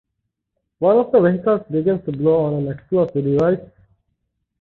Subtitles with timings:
[0.79, 3.61] One of the vehicles begins to blow on an explosive device.